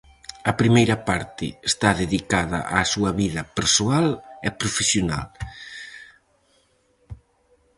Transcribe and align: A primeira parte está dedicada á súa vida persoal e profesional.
A 0.51 0.53
primeira 0.61 0.97
parte 1.09 1.47
está 1.71 1.89
dedicada 2.03 2.59
á 2.75 2.79
súa 2.93 3.11
vida 3.21 3.41
persoal 3.57 4.07
e 4.47 4.49
profesional. 4.61 5.27